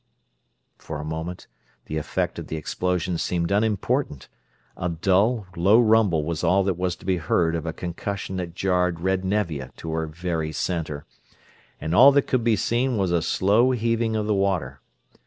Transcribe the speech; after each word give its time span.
For 0.79 0.99
a 0.99 1.05
moment 1.05 1.45
the 1.85 1.97
effect 1.97 2.39
of 2.39 2.47
the 2.47 2.55
explosion 2.55 3.19
seemed 3.19 3.51
unimportant. 3.51 4.29
A 4.75 4.89
dull, 4.89 5.45
low 5.55 5.79
rumble 5.79 6.25
was 6.25 6.43
all 6.43 6.63
that 6.63 6.73
was 6.73 6.95
to 6.95 7.05
be 7.05 7.17
heard 7.17 7.53
of 7.55 7.67
a 7.67 7.71
concussion 7.71 8.37
that 8.37 8.55
jarred 8.55 8.99
red 9.01 9.23
Nevia 9.23 9.69
to 9.77 9.91
her 9.91 10.07
very 10.07 10.53
center; 10.53 11.05
and 11.79 11.93
all 11.93 12.11
that 12.13 12.25
could 12.25 12.43
be 12.43 12.55
seen 12.55 12.97
was 12.97 13.11
a 13.11 13.21
slow 13.21 13.69
heaving 13.69 14.15
of 14.15 14.25
the 14.25 14.33
water. 14.33 14.81